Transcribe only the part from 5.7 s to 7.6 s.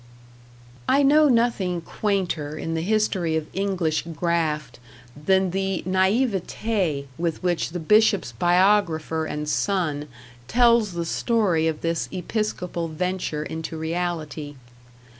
NAIVETÉ with